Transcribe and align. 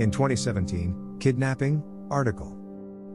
In 0.00 0.10
2017, 0.10 1.18
Kidnapping, 1.20 1.82
Article 2.10 2.56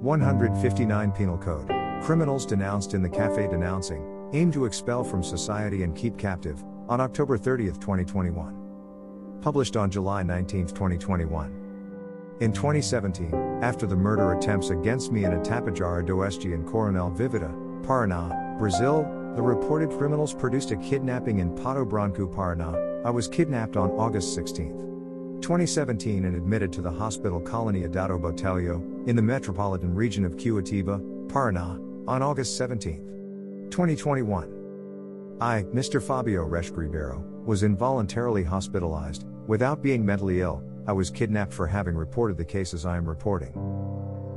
159 0.01 1.11
Penal 1.13 1.37
Code, 1.37 1.67
criminals 2.03 2.45
denounced 2.45 2.93
in 2.93 3.01
the 3.01 3.09
Cafe 3.09 3.47
Denouncing, 3.47 4.29
aim 4.33 4.51
to 4.51 4.65
expel 4.65 5.03
from 5.03 5.23
society 5.23 5.81
and 5.81 5.95
keep 5.95 6.17
captive, 6.17 6.63
on 6.87 7.01
October 7.01 7.37
30, 7.37 7.65
2021. 7.71 9.39
Published 9.41 9.75
on 9.75 9.89
July 9.89 10.21
19, 10.21 10.67
2021. 10.67 12.37
In 12.41 12.53
2017, 12.53 13.33
after 13.63 13.87
the 13.87 13.95
murder 13.95 14.33
attempts 14.33 14.69
against 14.69 15.11
me 15.11 15.25
in 15.25 15.33
a 15.33 15.39
Tapejara 15.39 16.05
d'Oeste 16.05 16.45
in 16.45 16.63
Coronel 16.63 17.09
Vivida, 17.09 17.51
Paraná, 17.83 18.57
Brazil, 18.59 19.03
the 19.35 19.41
reported 19.41 19.89
criminals 19.89 20.33
produced 20.33 20.71
a 20.71 20.77
kidnapping 20.77 21.39
in 21.39 21.51
Pato 21.51 21.87
Branco, 21.87 22.25
Paraná. 22.25 23.03
I 23.05 23.09
was 23.09 23.27
kidnapped 23.27 23.75
on 23.75 23.91
August 23.91 24.33
16, 24.33 25.39
2017 25.41 26.23
and 26.23 26.37
admitted 26.37 26.71
to 26.73 26.81
the 26.81 26.89
hospital 26.89 27.41
colony 27.41 27.81
Adauto 27.81 28.19
Botelho, 28.19 29.07
in 29.07 29.15
the 29.17 29.21
metropolitan 29.21 29.93
region 29.93 30.23
of 30.23 30.37
Curitiba, 30.37 31.27
Paraná, 31.27 31.77
on 32.07 32.21
August 32.23 32.55
17, 32.57 33.67
2021. 33.69 35.37
I, 35.41 35.63
Mr. 35.63 36.01
Fabio 36.01 36.47
Reschke 36.47 36.77
Ribeiro, 36.77 37.21
was 37.43 37.63
involuntarily 37.63 38.43
hospitalized, 38.43 39.25
without 39.47 39.83
being 39.83 40.05
mentally 40.05 40.39
ill, 40.39 40.63
I 40.87 40.93
was 40.93 41.09
kidnapped 41.09 41.53
for 41.53 41.67
having 41.67 41.95
reported 41.95 42.37
the 42.37 42.45
cases 42.45 42.85
I 42.85 42.95
am 42.95 43.07
reporting. 43.07 43.51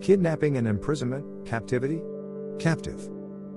Kidnapping 0.00 0.56
and 0.56 0.66
imprisonment, 0.66 1.46
captivity? 1.46 2.02
Captive. 2.58 3.08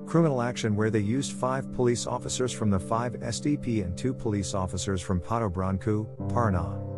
Criminal 0.06 0.44
action 0.44 0.76
where 0.76 0.92
they 0.92 1.00
used 1.00 1.32
five 1.32 1.74
police 1.74 2.06
officers 2.06 2.52
from 2.52 2.70
the 2.70 2.80
5 2.80 3.14
SDP 3.14 3.84
and 3.84 3.98
two 3.98 4.14
police 4.14 4.54
officers 4.54 5.02
from 5.02 5.20
Pato 5.20 5.52
Branco, 5.52 6.08
Paraná. 6.28 6.92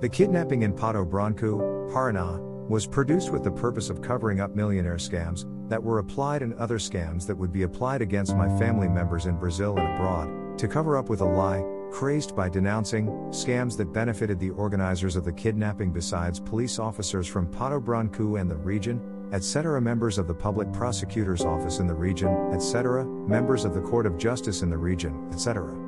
The 0.00 0.08
kidnapping 0.08 0.62
in 0.62 0.72
Pato 0.72 1.08
Branco, 1.08 1.58
Paraná, 1.90 2.45
was 2.68 2.86
produced 2.86 3.30
with 3.30 3.44
the 3.44 3.50
purpose 3.50 3.90
of 3.90 4.02
covering 4.02 4.40
up 4.40 4.54
millionaire 4.54 4.96
scams 4.96 5.44
that 5.68 5.82
were 5.82 5.98
applied 5.98 6.42
and 6.42 6.54
other 6.54 6.78
scams 6.78 7.26
that 7.26 7.36
would 7.36 7.52
be 7.52 7.62
applied 7.62 8.02
against 8.02 8.36
my 8.36 8.48
family 8.58 8.88
members 8.88 9.26
in 9.26 9.36
Brazil 9.36 9.78
and 9.78 9.94
abroad, 9.94 10.58
to 10.58 10.66
cover 10.66 10.96
up 10.96 11.08
with 11.08 11.20
a 11.20 11.24
lie, 11.24 11.64
crazed 11.92 12.34
by 12.34 12.48
denouncing 12.48 13.06
scams 13.30 13.76
that 13.76 13.92
benefited 13.92 14.40
the 14.40 14.50
organizers 14.50 15.14
of 15.16 15.24
the 15.24 15.32
kidnapping 15.32 15.92
besides 15.92 16.40
police 16.40 16.78
officers 16.78 17.26
from 17.26 17.46
Pato 17.46 17.82
Branco 17.82 18.36
and 18.36 18.50
the 18.50 18.56
region, 18.56 19.00
etc., 19.32 19.80
members 19.80 20.18
of 20.18 20.26
the 20.26 20.34
public 20.34 20.72
prosecutor's 20.72 21.44
office 21.44 21.78
in 21.78 21.86
the 21.86 21.94
region, 21.94 22.28
etc., 22.52 23.04
members 23.04 23.64
of 23.64 23.74
the 23.74 23.80
court 23.80 24.06
of 24.06 24.18
justice 24.18 24.62
in 24.62 24.70
the 24.70 24.78
region, 24.78 25.28
etc. 25.32 25.85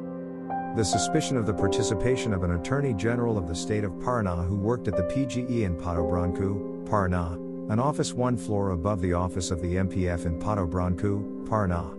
The 0.77 0.85
suspicion 0.85 1.37
of 1.37 1.47
the 1.47 1.55
participation 1.55 2.33
of 2.33 2.45
an 2.45 2.53
attorney 2.53 2.95
general 2.95 3.37
of 3.37 3.49
the 3.49 3.55
state 3.55 3.83
of 3.83 3.93
Paraná 3.93 4.47
who 4.47 4.55
worked 4.55 4.87
at 4.87 4.97
the 4.97 5.03
PGE 5.03 5.63
in 5.63 5.77
Pato 5.77 6.09
Branco, 6.09 6.55
Paraná, 6.85 7.35
an 7.73 7.81
office 7.81 8.13
one 8.13 8.37
floor 8.37 8.71
above 8.71 9.01
the 9.01 9.13
office 9.13 9.51
of 9.51 9.61
the 9.61 9.75
MPF 9.75 10.25
in 10.25 10.39
Pato 10.39 10.71
Branco, 10.71 11.19
Paraná. 11.45 11.93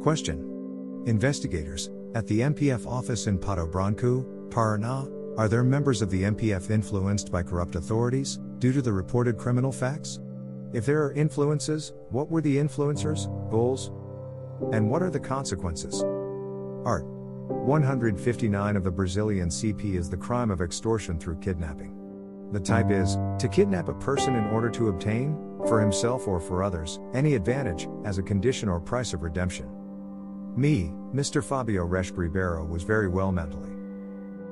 Question. 0.00 1.02
Investigators, 1.06 1.90
at 2.14 2.26
the 2.26 2.40
MPF 2.40 2.86
office 2.86 3.26
in 3.26 3.38
Pato 3.38 3.70
Branco, 3.70 4.22
Paraná, 4.48 5.10
are 5.36 5.48
there 5.48 5.64
members 5.64 6.00
of 6.00 6.10
the 6.10 6.22
MPF 6.22 6.70
influenced 6.70 7.32
by 7.32 7.42
corrupt 7.42 7.74
authorities, 7.74 8.38
due 8.58 8.72
to 8.72 8.82
the 8.82 8.92
reported 8.92 9.36
criminal 9.38 9.72
facts? 9.72 10.20
If 10.72 10.86
there 10.86 11.02
are 11.02 11.12
influences, 11.12 11.92
what 12.10 12.30
were 12.30 12.40
the 12.40 12.56
influencers, 12.56 13.26
goals? 13.50 13.90
And 14.72 14.90
what 14.90 15.02
are 15.02 15.10
the 15.10 15.20
consequences? 15.20 16.02
Art. 16.84 17.17
159 17.48 18.76
of 18.76 18.84
the 18.84 18.90
Brazilian 18.90 19.48
CP 19.48 19.94
is 19.94 20.10
the 20.10 20.16
crime 20.16 20.50
of 20.50 20.60
extortion 20.60 21.18
through 21.18 21.40
kidnapping. 21.40 21.94
The 22.52 22.60
type 22.60 22.90
is 22.90 23.16
to 23.38 23.48
kidnap 23.48 23.88
a 23.88 23.94
person 23.94 24.34
in 24.36 24.44
order 24.48 24.68
to 24.70 24.88
obtain, 24.88 25.34
for 25.66 25.80
himself 25.80 26.28
or 26.28 26.40
for 26.40 26.62
others, 26.62 27.00
any 27.14 27.34
advantage, 27.34 27.88
as 28.04 28.18
a 28.18 28.22
condition 28.22 28.68
or 28.68 28.80
price 28.80 29.14
of 29.14 29.22
redemption. 29.22 29.66
Me, 30.56 30.92
Mr. 31.14 31.42
Fabio 31.42 31.86
Reschke 31.86 32.18
Ribeiro, 32.18 32.64
was 32.64 32.82
very 32.82 33.08
well 33.08 33.32
mentally. 33.32 33.70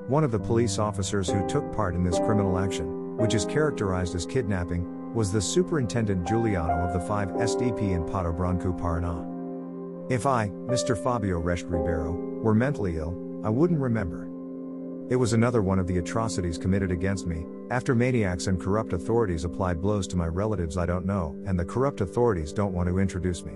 One 0.09 0.25
of 0.25 0.31
the 0.31 0.39
police 0.39 0.79
officers 0.79 1.29
who 1.29 1.47
took 1.47 1.71
part 1.75 1.95
in 1.95 2.03
this 2.03 2.19
criminal 2.19 2.59
action, 2.59 3.17
which 3.19 3.35
is 3.35 3.45
characterized 3.45 4.15
as 4.15 4.25
kidnapping, 4.25 5.13
was 5.15 5.33
the 5.33 5.41
Superintendent 5.41 6.27
Juliano 6.27 6.87
of 6.87 6.93
the 6.95 7.01
5 7.01 7.29
SDP 7.29 7.93
in 7.93 8.05
Pato 8.05 8.35
Branco, 8.35 8.73
Paraná. 8.73 9.33
If 10.11 10.25
I, 10.25 10.49
Mr. 10.49 10.97
Fabio 10.97 11.43
Reschke 11.43 11.73
Ribeiro, 11.73 12.36
were 12.43 12.55
mentally 12.55 12.97
ill, 12.97 13.43
I 13.45 13.49
wouldn't 13.49 13.81
remember. 13.81 14.29
It 15.09 15.17
was 15.17 15.33
another 15.33 15.63
one 15.63 15.79
of 15.79 15.87
the 15.87 15.99
atrocities 15.99 16.59
committed 16.59 16.91
against 16.91 17.27
me, 17.27 17.47
after 17.71 17.95
maniacs 17.95 18.49
and 18.49 18.61
corrupt 18.61 18.93
authorities 18.93 19.45
applied 19.45 19.81
blows 19.81 20.07
to 20.09 20.17
my 20.17 20.27
relatives 20.27 20.77
I 20.77 20.87
don't 20.87 21.07
know, 21.07 21.37
and 21.47 21.59
the 21.59 21.65
corrupt 21.65 22.01
authorities 22.01 22.53
don't 22.53 22.73
want 22.73 22.89
to 22.89 22.99
introduce 22.99 23.45
me. 23.45 23.53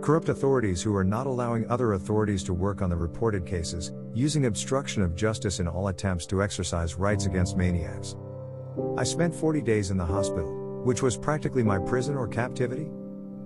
Corrupt 0.00 0.28
authorities 0.28 0.82
who 0.82 0.94
are 0.94 1.04
not 1.04 1.26
allowing 1.26 1.68
other 1.68 1.94
authorities 1.94 2.44
to 2.44 2.54
work 2.54 2.82
on 2.82 2.90
the 2.90 2.96
reported 2.96 3.46
cases, 3.46 3.92
using 4.12 4.46
obstruction 4.46 5.02
of 5.02 5.14
justice 5.16 5.60
in 5.60 5.66
all 5.68 5.88
attempts 5.88 6.26
to 6.26 6.42
exercise 6.42 6.96
rights 6.96 7.26
against 7.26 7.54
oh. 7.54 7.58
maniacs. 7.58 8.16
I 8.98 9.04
spent 9.04 9.34
40 9.34 9.62
days 9.62 9.90
in 9.90 9.96
the 9.96 10.04
hospital, 10.04 10.82
which 10.84 11.02
was 11.02 11.16
practically 11.16 11.62
my 11.62 11.78
prison 11.78 12.16
or 12.16 12.28
captivity. 12.28 12.88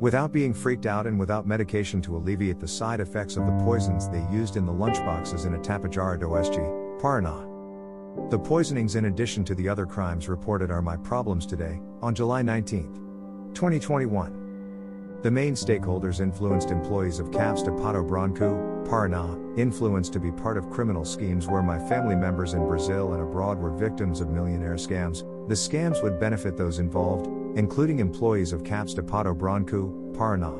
Without 0.01 0.33
being 0.33 0.55
freaked 0.55 0.87
out 0.87 1.07
and 1.07 1.21
without 1.21 1.47
medication 1.47 2.01
to 2.01 2.17
alleviate 2.17 2.59
the 2.59 2.67
side 2.67 3.01
effects 3.01 3.37
of 3.37 3.45
the 3.45 3.53
poisons 3.63 4.09
they 4.09 4.27
used 4.33 4.57
in 4.57 4.65
the 4.65 4.73
lunchboxes 4.73 5.45
in 5.45 5.53
a 5.53 5.59
Tapejara 5.59 6.19
d'Oeste, 6.19 6.59
Paraná. 6.99 8.31
The 8.31 8.39
poisonings, 8.39 8.97
in 8.97 9.05
addition 9.05 9.45
to 9.45 9.55
the 9.55 9.69
other 9.69 9.85
crimes 9.85 10.27
reported, 10.27 10.71
are 10.71 10.81
my 10.81 10.97
problems 10.97 11.45
today, 11.45 11.83
on 12.01 12.15
July 12.15 12.41
19, 12.41 13.51
2021. 13.53 15.21
The 15.23 15.31
main 15.31 15.53
stakeholders 15.53 16.21
influenced 16.21 16.71
employees 16.71 17.19
of 17.19 17.31
CAPS 17.31 17.63
de 17.65 17.71
Pato 17.71 18.03
Branco, 18.03 18.55
Paraná, 18.89 19.37
influenced 19.59 20.15
to 20.15 20.19
be 20.19 20.33
part 20.33 20.57
of 20.57 20.71
criminal 20.71 21.05
schemes 21.05 21.47
where 21.47 21.63
my 21.63 21.79
family 21.79 22.17
members 22.17 22.55
in 22.55 22.67
Brazil 22.67 23.13
and 23.13 23.23
abroad 23.23 23.59
were 23.59 23.77
victims 23.77 24.23
of 24.23 24.31
millionaire 24.31 24.77
scams. 24.77 25.19
The 25.47 25.55
scams 25.55 26.03
would 26.03 26.19
benefit 26.19 26.57
those 26.57 26.79
involved, 26.79 27.27
including 27.57 27.99
employees 27.99 28.53
of 28.53 28.65
CAPS 28.65 28.95
de 28.95 29.03
Pato 29.03 29.37
Branco, 29.37 29.89
Paraná. 30.13 30.53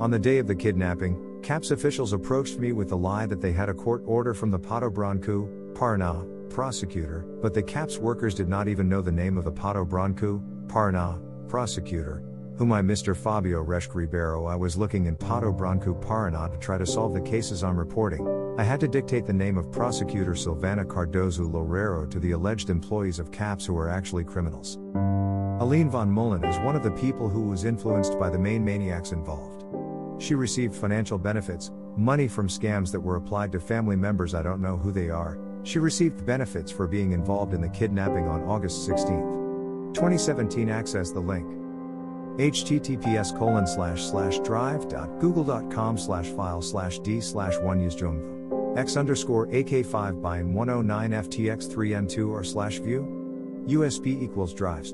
On 0.00 0.10
the 0.10 0.18
day 0.18 0.38
of 0.38 0.46
the 0.46 0.54
kidnapping, 0.54 1.40
CAPS 1.42 1.70
officials 1.70 2.12
approached 2.12 2.58
me 2.58 2.72
with 2.72 2.88
the 2.88 2.96
lie 2.96 3.26
that 3.26 3.40
they 3.40 3.52
had 3.52 3.68
a 3.68 3.74
court 3.74 4.02
order 4.06 4.34
from 4.34 4.50
the 4.50 4.58
Pato 4.58 4.92
Branco, 4.92 5.48
Paraná, 5.72 6.26
prosecutor, 6.50 7.24
but 7.42 7.54
the 7.54 7.62
CAPS 7.62 7.98
workers 7.98 8.34
did 8.34 8.48
not 8.48 8.68
even 8.68 8.88
know 8.88 9.02
the 9.02 9.12
name 9.12 9.36
of 9.36 9.44
the 9.44 9.52
Pato 9.52 9.88
Branco, 9.88 10.42
Paraná, 10.66 11.20
prosecutor, 11.48 12.22
whom 12.56 12.72
I 12.72 12.82
Mr. 12.82 13.16
Fabio 13.16 13.64
Reschke 13.64 13.94
Ribeiro 13.94 14.46
I 14.46 14.56
was 14.56 14.76
looking 14.76 15.06
in 15.06 15.16
Pato 15.16 15.56
Branco, 15.56 15.94
Paraná 15.94 16.50
to 16.50 16.58
try 16.58 16.78
to 16.78 16.86
solve 16.86 17.14
the 17.14 17.20
cases 17.20 17.64
I'm 17.64 17.78
reporting. 17.78 18.37
I 18.58 18.64
had 18.64 18.80
to 18.80 18.88
dictate 18.88 19.24
the 19.24 19.32
name 19.32 19.56
of 19.56 19.70
prosecutor 19.70 20.32
Silvana 20.32 20.84
Cardozo 20.84 21.44
Loureiro 21.44 22.10
to 22.10 22.18
the 22.18 22.32
alleged 22.32 22.70
employees 22.70 23.20
of 23.20 23.30
CAPS 23.30 23.64
who 23.64 23.78
are 23.78 23.88
actually 23.88 24.24
criminals. 24.24 24.78
Aline 25.62 25.88
von 25.88 26.10
Mullen 26.10 26.42
is 26.42 26.58
one 26.58 26.74
of 26.74 26.82
the 26.82 26.90
people 26.90 27.28
who 27.28 27.42
was 27.42 27.64
influenced 27.64 28.18
by 28.18 28.28
the 28.28 28.38
main 28.38 28.64
maniacs 28.64 29.12
involved. 29.12 29.64
She 30.20 30.34
received 30.34 30.74
financial 30.74 31.18
benefits, 31.18 31.70
money 31.96 32.26
from 32.26 32.48
scams 32.48 32.90
that 32.90 32.98
were 32.98 33.14
applied 33.14 33.52
to 33.52 33.60
family 33.60 33.94
members 33.94 34.34
I 34.34 34.42
don't 34.42 34.60
know 34.60 34.76
who 34.76 34.90
they 34.90 35.08
are. 35.08 35.38
She 35.62 35.78
received 35.78 36.26
benefits 36.26 36.72
for 36.72 36.88
being 36.88 37.12
involved 37.12 37.54
in 37.54 37.60
the 37.60 37.68
kidnapping 37.68 38.26
on 38.26 38.42
August 38.42 38.84
16, 38.86 39.92
2017. 39.94 40.68
Access 40.68 41.12
the 41.12 41.20
link 41.20 41.46
https 42.38 43.36
colon 43.36 43.66
slash 43.66 44.04
slash 44.04 44.38
drive.google.com 44.40 45.98
slash 45.98 46.26
file 46.26 46.62
slash 46.62 46.98
d 47.00 47.20
slash 47.20 47.56
one 47.58 47.80
use 47.80 47.94
X 48.78 48.96
underscore 48.96 49.48
AK5 49.48 50.22
by 50.22 50.40
109 50.40 51.10
FTX3N2 51.10 52.30
or 52.30 52.44
slash 52.44 52.78
view? 52.78 53.64
USB 53.66 54.22
equals 54.22 54.54
drives. 54.54 54.92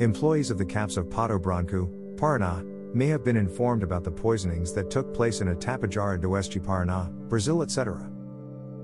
Employees 0.00 0.50
of 0.50 0.58
the 0.58 0.64
CAPS 0.64 0.96
of 0.96 1.06
Pato 1.06 1.40
Branco, 1.40 1.88
Paraná, 2.16 2.64
may 2.92 3.06
have 3.06 3.22
been 3.22 3.36
informed 3.36 3.84
about 3.84 4.02
the 4.02 4.10
poisonings 4.10 4.72
that 4.72 4.90
took 4.90 5.14
place 5.14 5.40
in 5.40 5.48
a 5.48 5.54
Tapejara 5.54 6.20
d'Oeste 6.20 6.58
Paraná, 6.58 7.08
Brazil, 7.28 7.62
etc. 7.62 8.10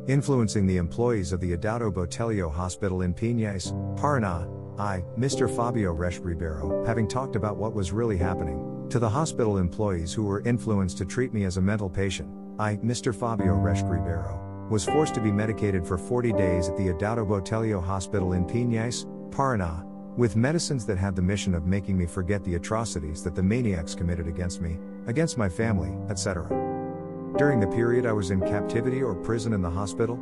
Influencing 0.06 0.64
the 0.64 0.76
employees 0.76 1.32
of 1.32 1.40
the 1.40 1.56
Adauto 1.56 1.92
Botelho 1.92 2.48
Hospital 2.48 3.02
in 3.02 3.14
Pinhais, 3.14 3.72
Paraná, 3.98 4.48
I, 4.78 5.02
Mr. 5.18 5.50
Fabio 5.50 5.92
Reschke 5.92 6.24
Ribeiro, 6.24 6.84
having 6.86 7.08
talked 7.08 7.34
about 7.34 7.56
what 7.56 7.74
was 7.74 7.90
really 7.90 8.18
happening, 8.18 8.86
to 8.90 9.00
the 9.00 9.08
hospital 9.08 9.58
employees 9.58 10.14
who 10.14 10.22
were 10.22 10.42
influenced 10.42 10.98
to 10.98 11.04
treat 11.04 11.34
me 11.34 11.46
as 11.46 11.56
a 11.56 11.60
mental 11.60 11.90
patient, 11.90 12.30
I, 12.58 12.76
Mr. 12.76 13.12
Fabio 13.12 13.56
Reschke 13.56 13.90
Ribeiro, 13.90 14.68
was 14.70 14.84
forced 14.84 15.14
to 15.14 15.20
be 15.20 15.32
medicated 15.32 15.84
for 15.84 15.98
40 15.98 16.32
days 16.34 16.68
at 16.68 16.76
the 16.76 16.86
Adauto 16.86 17.26
Botelho 17.26 17.82
Hospital 17.82 18.34
in 18.34 18.44
Pinhais, 18.44 19.06
Paraná, 19.30 19.84
with 20.16 20.36
medicines 20.36 20.86
that 20.86 20.96
had 20.96 21.16
the 21.16 21.22
mission 21.22 21.52
of 21.52 21.66
making 21.66 21.98
me 21.98 22.06
forget 22.06 22.44
the 22.44 22.54
atrocities 22.54 23.24
that 23.24 23.34
the 23.34 23.42
maniacs 23.42 23.96
committed 23.96 24.28
against 24.28 24.60
me, 24.60 24.78
against 25.08 25.36
my 25.36 25.48
family, 25.48 25.92
etc. 26.08 26.46
During 27.36 27.58
the 27.58 27.66
period 27.66 28.06
I 28.06 28.12
was 28.12 28.30
in 28.30 28.40
captivity 28.40 29.02
or 29.02 29.16
prison 29.16 29.52
in 29.52 29.60
the 29.60 29.70
hospital, 29.70 30.16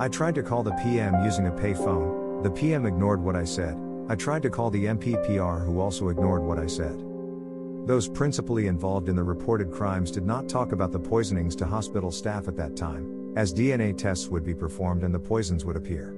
I 0.00 0.08
tried 0.08 0.34
to 0.36 0.42
call 0.42 0.62
the 0.62 0.78
PM 0.82 1.22
using 1.24 1.46
a 1.46 1.52
pay 1.52 1.74
phone, 1.74 2.42
the 2.42 2.50
PM 2.50 2.86
ignored 2.86 3.20
what 3.20 3.36
I 3.36 3.44
said, 3.44 3.78
I 4.08 4.14
tried 4.14 4.42
to 4.44 4.50
call 4.50 4.70
the 4.70 4.86
MPPR 4.86 5.66
who 5.66 5.80
also 5.80 6.08
ignored 6.08 6.42
what 6.42 6.58
I 6.58 6.66
said. 6.66 7.05
Those 7.86 8.08
principally 8.08 8.66
involved 8.66 9.08
in 9.08 9.14
the 9.14 9.22
reported 9.22 9.70
crimes 9.70 10.10
did 10.10 10.26
not 10.26 10.48
talk 10.48 10.72
about 10.72 10.90
the 10.90 10.98
poisonings 10.98 11.54
to 11.56 11.66
hospital 11.66 12.10
staff 12.10 12.48
at 12.48 12.56
that 12.56 12.76
time, 12.76 13.32
as 13.36 13.54
DNA 13.54 13.96
tests 13.96 14.26
would 14.26 14.42
be 14.42 14.54
performed 14.54 15.04
and 15.04 15.14
the 15.14 15.20
poisons 15.20 15.64
would 15.64 15.76
appear. 15.76 16.16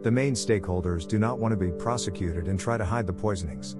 The 0.00 0.10
main 0.10 0.32
stakeholders 0.32 1.06
do 1.06 1.18
not 1.18 1.38
want 1.38 1.52
to 1.52 1.56
be 1.58 1.70
prosecuted 1.70 2.48
and 2.48 2.58
try 2.58 2.78
to 2.78 2.84
hide 2.84 3.06
the 3.06 3.12
poisonings. 3.12 3.76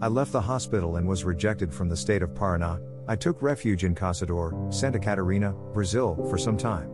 I 0.00 0.08
left 0.08 0.32
the 0.32 0.40
hospital 0.40 0.96
and 0.96 1.06
was 1.06 1.22
rejected 1.22 1.72
from 1.72 1.88
the 1.88 1.96
state 1.96 2.22
of 2.22 2.34
Paraná. 2.34 2.80
I 3.06 3.14
took 3.14 3.40
refuge 3.40 3.84
in 3.84 3.94
Caçador, 3.94 4.74
Santa 4.74 4.98
Catarina, 4.98 5.52
Brazil, 5.72 6.16
for 6.28 6.38
some 6.38 6.56
time. 6.56 6.90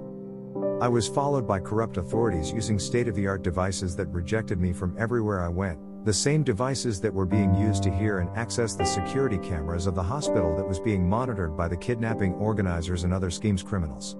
I 0.83 0.89
was 0.89 1.09
followed 1.09 1.47
by 1.47 1.61
corrupt 1.61 1.97
authorities 1.97 2.53
using 2.53 2.79
state 2.79 3.09
of 3.09 3.15
the 3.15 3.27
art 3.27 3.43
devices 3.43 3.97
that 3.97 4.09
rejected 4.09 4.61
me 4.61 4.75
from 4.75 4.95
everywhere 4.99 5.43
I 5.43 5.49
went, 5.49 5.79
the 6.09 6.15
same 6.15 6.43
devices 6.43 7.03
that 7.03 7.13
were 7.13 7.27
being 7.27 7.55
used 7.55 7.83
to 7.83 7.91
hear 7.91 8.21
and 8.21 8.35
access 8.35 8.75
the 8.75 8.83
security 8.83 9.37
cameras 9.37 9.87
of 9.87 9.95
the 9.95 10.03
hospital 10.03 10.57
that 10.57 10.67
was 10.67 10.81
being 10.81 11.07
monitored 11.07 11.55
by 11.55 11.69
the 11.69 11.77
kidnapping 11.77 12.33
organizers 12.37 13.05
and 13.05 13.13
other 13.13 13.31
schemes 13.31 13.63
criminals. 13.63 14.17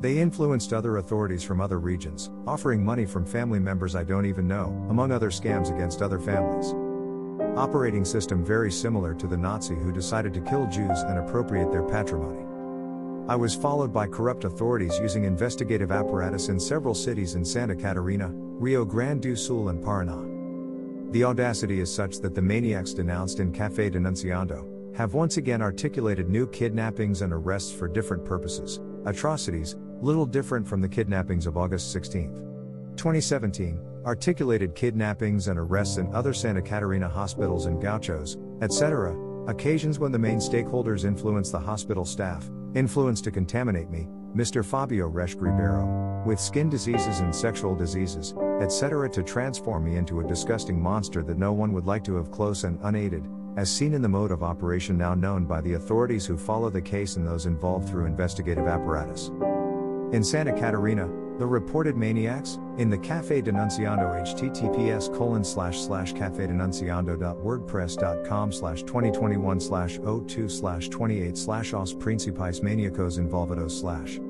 They 0.00 0.18
influenced 0.18 0.72
other 0.72 0.96
authorities 0.96 1.44
from 1.44 1.60
other 1.60 1.78
regions, 1.78 2.32
offering 2.48 2.84
money 2.84 3.06
from 3.06 3.24
family 3.24 3.60
members 3.60 3.94
I 3.94 4.02
don't 4.02 4.26
even 4.26 4.48
know, 4.48 4.84
among 4.90 5.12
other 5.12 5.30
scams 5.30 5.72
against 5.72 6.02
other 6.02 6.18
families. 6.18 6.74
Operating 7.56 8.04
system 8.04 8.44
very 8.44 8.72
similar 8.72 9.14
to 9.14 9.28
the 9.28 9.36
Nazi 9.36 9.76
who 9.76 9.92
decided 9.92 10.34
to 10.34 10.40
kill 10.40 10.66
Jews 10.66 10.98
and 11.02 11.20
appropriate 11.20 11.70
their 11.70 11.84
patrimony. 11.84 12.44
I 13.28 13.36
was 13.36 13.54
followed 13.54 13.92
by 13.92 14.08
corrupt 14.08 14.42
authorities 14.42 14.98
using 14.98 15.22
investigative 15.22 15.92
apparatus 15.92 16.48
in 16.48 16.58
several 16.58 16.92
cities 16.92 17.36
in 17.36 17.44
Santa 17.44 17.76
Catarina, 17.76 18.32
Rio 18.34 18.84
Grande 18.84 19.22
do 19.22 19.36
Sul, 19.36 19.68
and 19.68 19.80
Paraná. 19.80 20.33
The 21.14 21.22
audacity 21.22 21.78
is 21.78 21.94
such 21.94 22.18
that 22.22 22.34
the 22.34 22.42
maniacs 22.42 22.92
denounced 22.92 23.38
in 23.38 23.52
Café 23.52 23.88
Denunciando 23.88 24.96
have 24.96 25.14
once 25.14 25.36
again 25.36 25.62
articulated 25.62 26.28
new 26.28 26.44
kidnappings 26.48 27.22
and 27.22 27.32
arrests 27.32 27.70
for 27.70 27.86
different 27.86 28.24
purposes, 28.24 28.80
atrocities, 29.06 29.76
little 30.00 30.26
different 30.26 30.66
from 30.66 30.80
the 30.80 30.88
kidnappings 30.88 31.46
of 31.46 31.56
August 31.56 31.92
16, 31.92 32.34
2017, 32.96 33.80
articulated 34.04 34.74
kidnappings 34.74 35.46
and 35.46 35.56
arrests 35.56 35.98
in 35.98 36.12
other 36.12 36.34
Santa 36.34 36.60
Catarina 36.60 37.08
hospitals 37.08 37.66
and 37.66 37.80
gauchos, 37.80 38.36
etc., 38.60 39.16
occasions 39.46 40.00
when 40.00 40.10
the 40.10 40.18
main 40.18 40.38
stakeholders 40.38 41.04
influence 41.04 41.52
the 41.52 41.60
hospital 41.60 42.04
staff, 42.04 42.50
influence 42.74 43.20
to 43.20 43.30
contaminate 43.30 43.88
me, 43.88 44.08
Mr. 44.34 44.64
Fabio 44.64 45.08
Reschke 45.08 45.42
Ribeiro, 45.42 46.22
with 46.26 46.40
skin 46.40 46.68
diseases 46.68 47.20
and 47.20 47.32
sexual 47.32 47.76
diseases, 47.76 48.34
etc., 48.60 49.08
to 49.08 49.22
transform 49.22 49.84
me 49.84 49.96
into 49.96 50.18
a 50.18 50.26
disgusting 50.26 50.80
monster 50.82 51.22
that 51.22 51.38
no 51.38 51.52
one 51.52 51.72
would 51.72 51.86
like 51.86 52.02
to 52.02 52.16
have 52.16 52.32
close 52.32 52.64
and 52.64 52.80
unaided, 52.82 53.28
as 53.56 53.70
seen 53.70 53.94
in 53.94 54.02
the 54.02 54.08
mode 54.08 54.32
of 54.32 54.42
operation 54.42 54.98
now 54.98 55.14
known 55.14 55.44
by 55.44 55.60
the 55.60 55.74
authorities 55.74 56.26
who 56.26 56.36
follow 56.36 56.68
the 56.68 56.82
case 56.82 57.14
and 57.14 57.24
those 57.24 57.46
involved 57.46 57.88
through 57.88 58.06
investigative 58.06 58.66
apparatus. 58.66 59.28
In 60.12 60.24
Santa 60.24 60.52
Catarina, 60.52 61.08
the 61.38 61.46
reported 61.46 61.96
maniacs, 61.96 62.58
in 62.78 62.90
the 62.90 62.98
Cafe 62.98 63.42
Denunciando 63.42 64.12
https 64.22 65.12
colon 65.16 65.44
slash 65.44 65.80
slash 65.80 66.12
cafedenunciando.wordpress.com 66.12 68.52
slash 68.52 68.82
2021 68.82 69.60
slash 69.60 69.98
02 69.98 70.48
slash 70.48 70.88
28 70.88 71.36
slash 71.36 71.74
os 71.74 71.92
principais 71.92 72.60
maniacos 72.60 73.18
involvidos 73.18 73.72
slash 73.72 74.20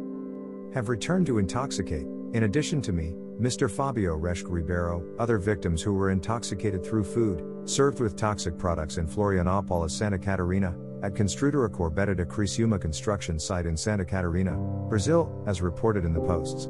have 0.75 0.89
returned 0.89 1.27
to 1.27 1.39
intoxicate, 1.39 2.07
in 2.33 2.45
addition 2.45 2.83
to 2.83 2.93
me, 2.93 3.15
Mr. 3.41 3.71
Fabio 3.71 4.19
Reschke 4.19 4.51
Ribeiro, 4.51 5.05
other 5.21 5.39
victims 5.39 5.83
who 5.83 5.95
were 5.95 6.11
intoxicated 6.11 6.85
through 6.85 7.05
food, 7.05 7.69
served 7.69 8.01
with 8.01 8.17
toxic 8.17 8.59
products 8.59 8.97
in 8.97 9.07
Florianopolis, 9.07 9.93
Santa 9.93 10.19
Catarina, 10.19 10.77
at 11.05 11.15
Construtora 11.15 11.69
Corbetta 11.69 12.17
de 12.17 12.25
Criciúma 12.25 12.81
construction 12.81 13.39
site 13.39 13.67
in 13.67 13.77
Santa 13.77 14.05
Catarina, 14.05 14.57
Brazil, 14.89 15.45
as 15.47 15.63
reported 15.63 16.05
in 16.05 16.13
the 16.13 16.21
posts 16.21 16.69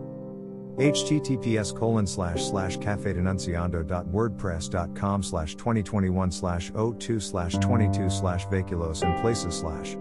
https 0.76 1.76
colon 1.76 2.06
slash 2.06 2.44
slash 2.44 2.76
cafedenunciando.wordpress.com 2.78 5.22
slash 5.22 5.54
2021 5.54 6.32
slash 6.32 6.72
02 6.98 7.20
slash 7.20 7.54
22 7.54 8.10
slash 8.10 8.46
vaculos 8.46 9.02
and 9.02 9.20
places 9.20 9.56
slash 9.56 9.96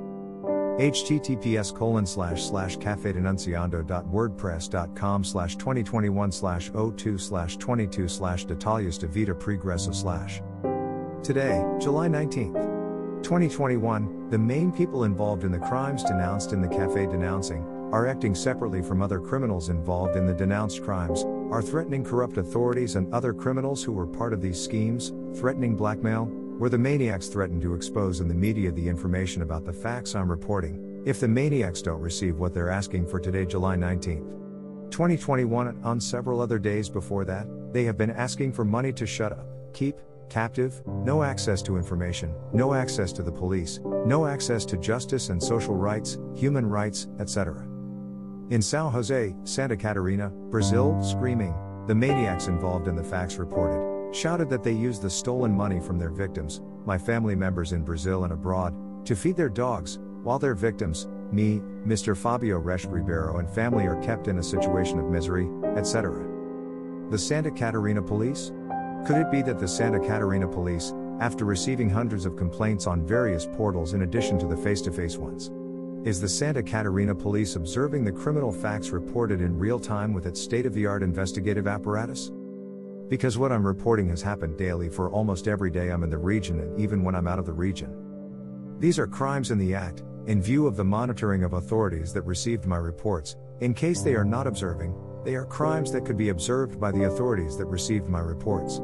https 0.79 1.75
colon 1.75 2.07
slash 2.07 2.43
slash 2.43 2.77
cafedenunciando.wordpress.com 2.77 5.23
slash 5.23 5.55
2021 5.57 6.31
slash 6.31 6.71
02 6.71 7.19
slash 7.19 7.57
22 7.57 8.07
slash 8.07 8.45
detalles 8.45 8.97
de 8.97 9.05
vida 9.05 9.35
pregressa 9.35 9.93
slash 9.93 10.41
today 11.21 11.63
july 11.79 12.07
19th 12.07 12.55
2021 13.21 14.31
the 14.31 14.39
main 14.39 14.71
people 14.71 15.03
involved 15.03 15.43
in 15.43 15.51
the 15.51 15.59
crimes 15.59 16.03
denounced 16.03 16.51
in 16.51 16.61
the 16.61 16.67
cafe 16.67 17.05
denouncing 17.05 17.63
are 17.93 18.07
acting 18.07 18.33
separately 18.33 18.81
from 18.81 19.03
other 19.03 19.19
criminals 19.19 19.69
involved 19.69 20.15
in 20.15 20.25
the 20.25 20.33
denounced 20.33 20.81
crimes, 20.81 21.25
are 21.51 21.61
threatening 21.61 22.03
corrupt 22.03 22.37
authorities 22.37 22.95
and 22.95 23.13
other 23.13 23.35
criminals 23.35 23.83
who 23.83 23.91
were 23.91 24.07
part 24.07 24.33
of 24.33 24.41
these 24.41 24.59
schemes, 24.59 25.13
threatening 25.39 25.75
blackmail, 25.75 26.25
where 26.57 26.71
the 26.71 26.77
maniacs 26.77 27.27
threaten 27.27 27.61
to 27.61 27.75
expose 27.75 28.19
in 28.19 28.27
the 28.27 28.33
media 28.33 28.71
the 28.71 28.87
information 28.89 29.43
about 29.43 29.63
the 29.63 29.71
facts 29.71 30.15
I'm 30.15 30.27
reporting, 30.27 31.03
if 31.05 31.19
the 31.19 31.27
maniacs 31.27 31.83
don't 31.83 32.01
receive 32.01 32.39
what 32.39 32.51
they're 32.51 32.71
asking 32.71 33.05
for 33.05 33.19
today, 33.19 33.45
July 33.45 33.75
19th. 33.75 34.89
2021, 34.89 35.67
and 35.67 35.85
on 35.85 35.99
several 35.99 36.41
other 36.41 36.57
days 36.57 36.89
before 36.89 37.25
that, 37.25 37.45
they 37.71 37.83
have 37.83 37.97
been 37.97 38.09
asking 38.09 38.53
for 38.53 38.65
money 38.65 38.91
to 38.91 39.05
shut 39.05 39.31
up, 39.31 39.45
keep, 39.71 39.99
captive, 40.29 40.81
no 40.87 41.21
access 41.21 41.61
to 41.61 41.77
information, 41.77 42.33
no 42.53 42.73
access 42.73 43.13
to 43.13 43.21
the 43.21 43.31
police, 43.31 43.79
no 44.03 44.25
access 44.25 44.65
to 44.65 44.77
justice 44.77 45.29
and 45.29 45.41
social 45.41 45.75
rights, 45.75 46.17
human 46.33 46.65
rights, 46.65 47.05
etc. 47.19 47.67
In 48.49 48.59
São 48.59 48.91
Jose, 48.91 49.33
Santa 49.45 49.77
Catarina, 49.77 50.29
Brazil, 50.49 51.01
screaming, 51.01 51.55
the 51.87 51.95
maniacs 51.95 52.47
involved 52.47 52.89
in 52.89 52.95
the 52.95 53.03
facts 53.03 53.37
reported, 53.37 54.13
shouted 54.13 54.49
that 54.49 54.63
they 54.63 54.73
used 54.73 55.01
the 55.01 55.09
stolen 55.09 55.55
money 55.55 55.79
from 55.79 55.97
their 55.97 56.09
victims, 56.09 56.61
my 56.85 56.97
family 56.97 57.35
members 57.35 57.71
in 57.71 57.85
Brazil 57.85 58.25
and 58.25 58.33
abroad, 58.33 58.75
to 59.05 59.15
feed 59.15 59.37
their 59.37 59.49
dogs, 59.49 59.99
while 60.23 60.39
their 60.39 60.55
victims, 60.55 61.07
me, 61.31 61.61
Mr. 61.87 62.17
Fabio 62.17 62.61
Reschke 62.61 62.91
Ribeiro 62.91 63.37
and 63.37 63.49
family 63.49 63.85
are 63.85 64.01
kept 64.03 64.27
in 64.27 64.37
a 64.37 64.43
situation 64.43 64.99
of 64.99 65.09
misery, 65.09 65.47
etc. 65.77 66.27
The 67.11 67.17
Santa 67.17 67.49
Catarina 67.49 68.01
police? 68.01 68.51
Could 69.07 69.17
it 69.17 69.31
be 69.31 69.41
that 69.43 69.57
the 69.57 69.67
Santa 69.67 69.99
Catarina 69.99 70.49
police, 70.49 70.93
after 71.21 71.45
receiving 71.45 71.89
hundreds 71.89 72.25
of 72.25 72.35
complaints 72.35 72.87
on 72.87 73.07
various 73.07 73.45
portals 73.45 73.93
in 73.93 74.01
addition 74.01 74.37
to 74.39 74.47
the 74.47 74.57
face 74.57 74.81
to 74.81 74.91
face 74.91 75.17
ones, 75.17 75.49
is 76.05 76.19
the 76.19 76.27
Santa 76.27 76.61
Catarina 76.61 77.15
police 77.15 77.55
observing 77.55 78.03
the 78.03 78.11
criminal 78.11 78.51
facts 78.51 78.89
reported 78.89 79.39
in 79.39 79.57
real 79.57 79.79
time 79.79 80.13
with 80.13 80.25
its 80.25 80.41
state 80.41 80.65
of 80.65 80.73
the 80.73 80.85
art 80.85 81.01
investigative 81.01 81.65
apparatus? 81.65 82.29
Because 83.07 83.37
what 83.37 83.53
I'm 83.53 83.65
reporting 83.65 84.09
has 84.09 84.21
happened 84.21 84.57
daily 84.57 84.89
for 84.89 85.09
almost 85.09 85.47
every 85.47 85.71
day 85.71 85.91
I'm 85.91 86.03
in 86.03 86.09
the 86.09 86.17
region 86.17 86.59
and 86.59 86.77
even 86.77 87.03
when 87.03 87.15
I'm 87.15 87.27
out 87.27 87.39
of 87.39 87.45
the 87.45 87.53
region. 87.53 88.75
These 88.79 88.99
are 88.99 89.07
crimes 89.07 89.51
in 89.51 89.57
the 89.57 89.73
act, 89.75 90.03
in 90.27 90.41
view 90.41 90.67
of 90.67 90.75
the 90.75 90.83
monitoring 90.83 91.45
of 91.45 91.53
authorities 91.53 92.11
that 92.13 92.23
received 92.23 92.65
my 92.65 92.77
reports, 92.77 93.37
in 93.61 93.73
case 93.73 94.01
they 94.01 94.15
are 94.15 94.25
not 94.25 94.45
observing, 94.45 94.93
they 95.23 95.35
are 95.35 95.45
crimes 95.45 95.89
that 95.93 96.05
could 96.05 96.17
be 96.17 96.29
observed 96.29 96.81
by 96.81 96.91
the 96.91 97.05
authorities 97.05 97.55
that 97.57 97.67
received 97.67 98.09
my 98.09 98.19
reports. 98.19 98.81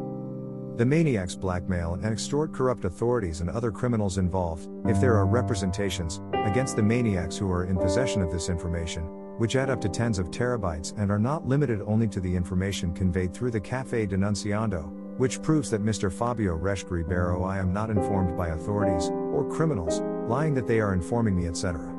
The 0.80 0.86
maniacs 0.86 1.36
blackmail 1.36 1.96
and 1.96 2.06
extort 2.06 2.54
corrupt 2.54 2.86
authorities 2.86 3.42
and 3.42 3.50
other 3.50 3.70
criminals 3.70 4.18
involved, 4.18 4.70
if 4.88 5.02
there 5.02 5.18
are 5.18 5.26
representations, 5.26 6.22
against 6.46 6.78
the 6.78 6.82
maniacs 6.82 7.36
who 7.36 7.52
are 7.52 7.66
in 7.66 7.76
possession 7.76 8.22
of 8.22 8.32
this 8.32 8.48
information, 8.48 9.04
which 9.38 9.58
add 9.58 9.70
up 9.70 9.82
to 9.82 9.90
tens 9.90 10.20
of 10.20 10.32
terabytes 10.32 10.98
and 10.98 11.12
are 11.12 11.20
not 11.20 11.46
limited 11.46 11.82
only 11.82 12.08
to 12.08 12.22
the 12.22 12.34
information 12.34 12.94
conveyed 12.94 13.34
through 13.34 13.52
the 13.52 13.60
Cafe 13.60 14.08
Denunciando, 14.08 14.90
which 15.18 15.42
proves 15.42 15.70
that 15.70 15.84
Mr. 15.84 16.10
Fabio 16.10 16.58
Reschke 16.58 16.92
Ribeiro 16.92 17.44
I 17.44 17.58
am 17.58 17.74
not 17.74 17.90
informed 17.90 18.38
by 18.38 18.48
authorities, 18.48 19.10
or 19.10 19.54
criminals, 19.54 20.00
lying 20.30 20.54
that 20.54 20.66
they 20.66 20.80
are 20.80 20.94
informing 20.94 21.36
me 21.36 21.50
etc. 21.50 21.94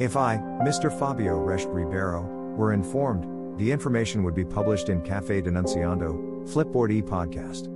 If 0.00 0.16
I, 0.16 0.38
Mr. 0.64 0.90
Fabio 0.90 1.38
Reschke 1.38 1.72
Ribeiro, 1.72 2.22
were 2.56 2.72
informed, 2.72 3.60
the 3.60 3.70
information 3.70 4.24
would 4.24 4.34
be 4.34 4.44
published 4.44 4.88
in 4.88 5.02
Cafe 5.02 5.42
Denunciando, 5.42 6.48
Flipboard 6.48 6.90
e 6.90 7.00
podcast. 7.00 7.72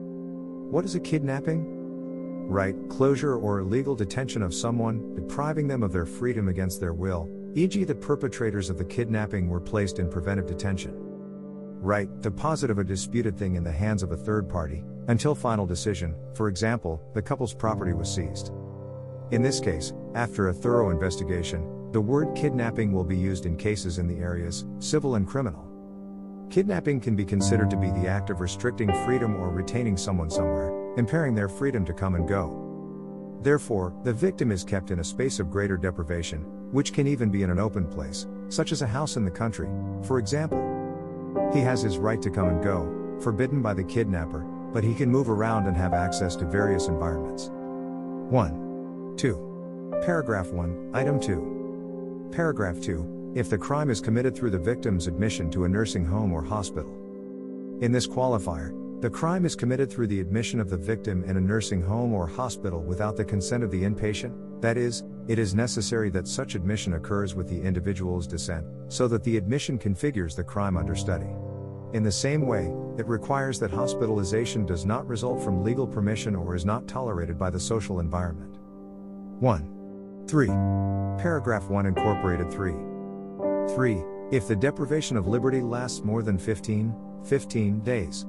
What 0.71 0.85
is 0.85 0.95
a 0.95 1.01
kidnapping? 1.01 2.49
Right, 2.49 2.77
closure 2.89 3.37
or 3.37 3.61
illegal 3.61 3.95
detention 3.95 4.43
of 4.43 4.55
someone, 4.55 5.15
depriving 5.15 5.67
them 5.67 5.83
of 5.83 5.93
their 5.93 6.07
freedom 6.07 6.49
against 6.49 6.81
their 6.81 6.95
will, 6.95 7.29
e.g., 7.55 7.83
the 7.83 7.95
perpetrators 7.95 8.71
of 8.71 8.79
the 8.79 8.85
kidnapping 8.85 9.49
were 9.49 9.61
placed 9.61 9.99
in 9.99 10.09
preventive 10.09 10.47
detention 10.47 11.07
right, 11.87 12.21
deposit 12.21 12.69
of 12.69 12.79
a 12.79 12.85
disputed 12.85 13.39
thing 13.39 13.55
in 13.55 13.63
the 13.63 13.71
hands 13.71 14.03
of 14.03 14.11
a 14.11 14.17
third 14.17 14.49
party, 14.49 14.85
until 15.07 15.35
final 15.35 15.65
decision, 15.65 16.17
for 16.35 16.49
example, 16.49 17.01
the 17.15 17.23
couple's 17.23 17.55
property 17.55 17.93
was 17.93 18.13
seized. 18.13 18.51
In 19.31 19.41
this 19.41 19.61
case, 19.61 19.93
after 20.15 20.49
a 20.49 20.53
thorough 20.53 20.91
investigation, 20.91 21.91
the 21.93 22.01
word 22.01 22.35
kidnapping 22.35 22.93
will 22.93 23.05
be 23.05 23.17
used 23.17 23.47
in 23.47 23.57
cases 23.57 23.99
in 23.99 24.09
the 24.09 24.19
areas 24.19 24.65
civil 24.81 25.15
and 25.15 25.27
criminal. 25.27 25.65
Kidnapping 26.51 27.01
can 27.01 27.17
be 27.17 27.25
considered 27.25 27.71
to 27.71 27.77
be 27.77 27.91
the 27.91 28.07
act 28.07 28.31
of 28.31 28.41
restricting 28.41 28.93
freedom 29.05 29.37
or 29.37 29.51
retaining 29.51 29.97
someone 29.97 30.31
somewhere, 30.31 30.95
impairing 30.97 31.35
their 31.35 31.49
freedom 31.49 31.85
to 31.85 31.93
come 31.93 32.15
and 32.15 32.29
go. 32.29 32.63
Therefore, 33.43 33.93
the 34.05 34.13
victim 34.13 34.51
is 34.51 34.65
kept 34.65 34.91
in 34.91 35.01
a 35.01 35.05
space 35.05 35.39
of 35.41 35.51
greater 35.51 35.77
deprivation, 35.77 36.41
which 36.73 36.93
can 36.93 37.07
even 37.07 37.31
be 37.31 37.43
in 37.43 37.51
an 37.51 37.59
open 37.59 37.87
place, 37.87 38.27
such 38.49 38.73
as 38.73 38.83
a 38.83 38.87
house 38.87 39.17
in 39.17 39.25
the 39.25 39.31
country, 39.31 39.69
for 40.03 40.19
example. 40.19 40.63
He 41.53 41.61
has 41.61 41.83
his 41.83 41.99
right 41.99 42.23
to 42.23 42.31
come 42.31 42.49
and 42.49 42.63
go, 42.63 43.19
forbidden 43.21 43.61
by 43.61 43.75
the 43.75 43.85
kidnapper, 43.85 44.41
but 44.73 44.85
he 44.85 44.95
can 44.95 45.11
move 45.11 45.29
around 45.29 45.67
and 45.67 45.77
have 45.77 45.95
access 45.95 46.37
to 46.37 46.45
various 46.45 46.89
environments. 46.89 47.51
1. 48.31 49.15
2. 49.17 50.01
Paragraph 50.05 50.49
1, 50.53 50.91
Item 50.95 51.21
2. 51.21 52.29
Paragraph 52.33 52.81
2. 52.81 53.16
If 53.37 53.51
the 53.51 53.59
crime 53.59 53.91
is 53.91 54.01
committed 54.01 54.35
through 54.35 54.53
the 54.53 54.59
victim's 54.59 55.07
admission 55.07 55.51
to 55.51 55.65
a 55.65 55.69
nursing 55.69 56.07
home 56.07 56.33
or 56.33 56.43
hospital. 56.43 56.91
In 57.83 57.93
this 57.93 58.07
qualifier, 58.07 58.73
the 59.03 59.11
crime 59.11 59.45
is 59.45 59.55
committed 59.55 59.93
through 59.93 60.07
the 60.07 60.21
admission 60.21 60.59
of 60.59 60.71
the 60.71 60.77
victim 60.79 61.23
in 61.23 61.37
a 61.37 61.41
nursing 61.41 61.83
home 61.83 62.15
or 62.15 62.27
hospital 62.27 62.83
without 62.83 63.15
the 63.15 63.27
consent 63.27 63.63
of 63.63 63.71
the 63.71 63.83
inpatient, 63.83 64.63
that 64.63 64.79
is, 64.79 65.05
it 65.29 65.39
is 65.39 65.55
necessary 65.55 66.09
that 66.09 66.27
such 66.27 66.55
admission 66.55 66.95
occurs 66.95 67.35
with 67.35 67.47
the 67.47 67.61
individual's 67.61 68.27
dissent, 68.27 68.65
so 68.89 69.07
that 69.07 69.23
the 69.23 69.37
admission 69.37 69.79
configures 69.79 70.35
the 70.35 70.43
crime 70.43 70.79
under 70.79 70.95
study. 70.95 71.29
In 71.93 72.03
the 72.03 72.11
same 72.11 72.47
way, 72.47 72.73
it 72.97 73.07
requires 73.07 73.59
that 73.59 73.71
hospitalization 73.71 74.65
does 74.65 74.87
not 74.87 75.07
result 75.07 75.45
from 75.45 75.63
legal 75.63 75.87
permission 75.87 76.35
or 76.35 76.55
is 76.55 76.65
not 76.65 76.89
tolerated 76.89 77.39
by 77.39 77.51
the 77.51 77.61
social 77.61 78.01
environment. 78.01 78.57
1. 79.41 80.25
3. 80.27 80.47
Paragraph 81.23 81.69
1 81.69 81.85
Incorporated 81.85 82.51
3. 82.51 82.96
3. 83.75 84.03
If 84.31 84.49
the 84.49 84.57
deprivation 84.57 85.17
of 85.17 85.27
liberty 85.27 85.61
lasts 85.61 86.03
more 86.03 86.23
than 86.23 86.39
15, 86.39 86.95
15 87.25 87.81
days, 87.81 88.27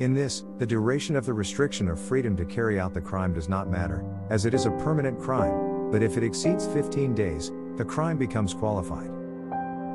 in 0.00 0.14
this, 0.14 0.44
the 0.56 0.66
duration 0.66 1.14
of 1.14 1.26
the 1.26 1.34
restriction 1.34 1.86
of 1.88 2.00
freedom 2.00 2.34
to 2.38 2.46
carry 2.46 2.80
out 2.80 2.94
the 2.94 3.02
crime 3.02 3.34
does 3.34 3.50
not 3.50 3.68
matter, 3.68 4.02
as 4.30 4.46
it 4.46 4.54
is 4.54 4.64
a 4.64 4.70
permanent 4.70 5.20
crime, 5.20 5.90
but 5.90 6.02
if 6.02 6.16
it 6.16 6.24
exceeds 6.24 6.66
15 6.66 7.14
days, 7.14 7.52
the 7.76 7.84
crime 7.84 8.16
becomes 8.16 8.54
qualified. 8.54 9.10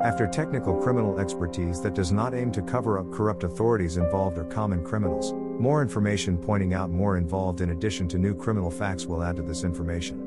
After 0.02 0.28
technical 0.28 0.76
criminal 0.76 1.18
expertise 1.18 1.80
that 1.80 1.94
does 1.94 2.12
not 2.12 2.34
aim 2.34 2.52
to 2.52 2.62
cover 2.62 2.98
up 2.98 3.10
corrupt 3.10 3.42
authorities 3.42 3.96
involved 3.96 4.38
or 4.38 4.44
common 4.44 4.84
criminals, 4.84 5.32
more 5.58 5.82
information 5.82 6.38
pointing 6.38 6.74
out 6.74 6.90
more 6.90 7.16
involved 7.16 7.60
in 7.60 7.70
addition 7.70 8.06
to 8.08 8.18
new 8.18 8.34
criminal 8.34 8.70
facts 8.70 9.06
will 9.06 9.24
add 9.24 9.36
to 9.36 9.42
this 9.42 9.64
information. 9.64 10.25